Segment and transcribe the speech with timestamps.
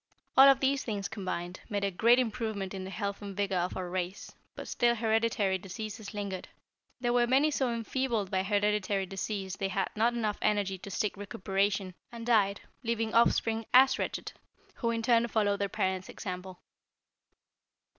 [0.35, 3.77] "All of these things combined, made a great improvement in the health and vigor of
[3.77, 6.47] our race, but still hereditary diseases lingered.
[6.99, 11.15] "There were many so enfeebled by hereditary disease they had not enough energy to seek
[11.17, 14.33] recuperation, and died, leaving offspring as wretched,
[14.73, 16.61] who in turn followed their parents' example.